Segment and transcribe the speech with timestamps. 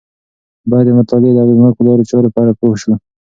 [0.69, 2.91] باید د مطالعې د اغیزناکو لارو چارو په اړه پوه شو.